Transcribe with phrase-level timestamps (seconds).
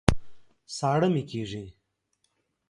[0.75, 1.65] ساړه مي کېږي